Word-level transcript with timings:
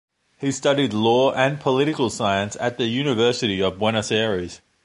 He 0.39 0.51
studied 0.51 0.93
law 0.93 1.31
and 1.31 1.59
political 1.59 2.09
science 2.09 2.57
at 2.59 2.79
the 2.79 2.87
University 2.87 3.61
of 3.61 3.77
Buenos 3.77 4.11
Aires. 4.11 4.59